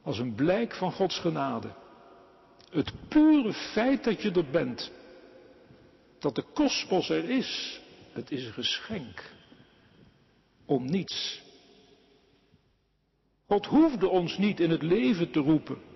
als 0.01 0.19
een 0.19 0.35
blijk 0.35 0.75
van 0.75 0.91
Gods 0.91 1.19
genade. 1.19 1.73
Het 2.69 2.93
pure 3.07 3.53
feit 3.53 4.03
dat 4.03 4.21
je 4.21 4.31
er 4.31 4.49
bent, 4.49 4.91
dat 6.19 6.35
de 6.35 6.43
kosmos 6.53 7.09
er 7.09 7.29
is, 7.29 7.81
het 8.11 8.31
is 8.31 8.45
een 8.45 8.53
geschenk 8.53 9.31
om 10.65 10.85
niets. 10.85 11.41
God 13.47 13.65
hoefde 13.65 14.09
ons 14.09 14.37
niet 14.37 14.59
in 14.59 14.69
het 14.69 14.81
leven 14.81 15.31
te 15.31 15.39
roepen. 15.39 15.95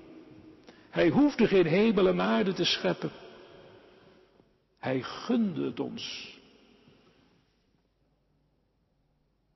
Hij 0.92 1.10
hoefde 1.10 1.48
geen 1.48 1.66
hemel 1.66 2.08
en 2.08 2.22
aarde 2.22 2.54
te 2.54 2.66
scheppen. 2.66 3.12
Hij 4.80 5.02
gunde 5.02 5.66
het 5.66 5.80
ons. 5.80 6.36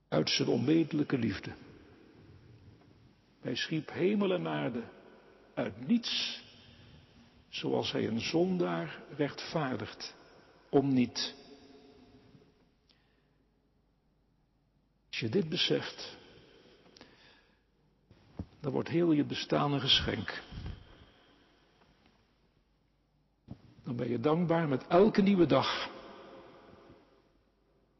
Uit 0.07 0.29
zijn 0.29 0.47
onmetelijke 0.47 1.17
liefde. 1.17 1.51
Hij 3.41 3.55
schiep 3.55 3.91
hemel 3.91 4.33
en 4.33 4.47
aarde 4.47 4.83
uit 5.53 5.87
niets, 5.87 6.41
zoals 7.49 7.91
hij 7.91 8.07
een 8.07 8.21
zondaar 8.21 9.01
rechtvaardigt, 9.17 10.15
om 10.69 10.93
niet. 10.93 11.35
Als 15.07 15.19
je 15.19 15.29
dit 15.29 15.49
beseft, 15.49 16.17
dan 18.59 18.71
wordt 18.71 18.89
heel 18.89 19.11
je 19.11 19.23
bestaan 19.23 19.73
een 19.73 19.81
geschenk. 19.81 20.43
Dan 23.85 23.95
ben 23.95 24.09
je 24.09 24.19
dankbaar 24.19 24.67
met 24.67 24.87
elke 24.87 25.21
nieuwe 25.21 25.45
dag. 25.45 25.89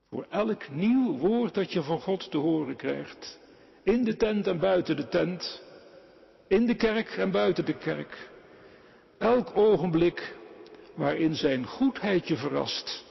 Voor 0.10 0.26
elk 0.30 0.69
nieuw 0.69 1.17
woord 1.17 1.54
dat 1.54 1.74
je 1.74 1.84
van 1.84 2.02
God 2.02 2.32
te 2.32 2.38
horen 2.38 2.76
krijgt. 2.76 3.39
In 3.84 4.04
de 4.04 4.15
tent 4.15 4.48
en 4.48 4.60
buiten 4.60 4.95
de 4.95 5.08
tent. 5.08 5.62
In 6.48 6.65
de 6.65 6.76
kerk 6.76 7.10
en 7.10 7.32
buiten 7.32 7.65
de 7.65 7.78
kerk. 7.78 8.30
Elk 9.17 9.58
ogenblik 9.58 10.38
waarin 10.95 11.36
zijn 11.36 11.65
goedheid 11.65 12.28
je 12.28 12.38
verrast. 12.38 13.06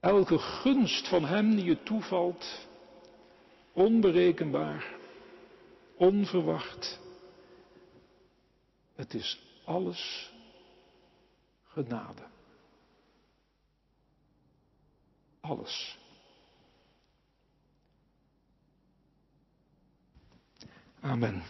Elke 0.00 0.38
gunst 0.38 1.08
van 1.08 1.24
Hem 1.24 1.56
die 1.56 1.64
je 1.64 1.82
toevalt, 1.82 2.68
onberekenbaar, 3.72 4.94
onverwacht. 5.96 7.00
Het 8.94 9.14
is 9.14 9.40
alles 9.64 10.34
genade. 11.76 12.24
Alles. 15.42 15.96
Amen. 21.02 21.42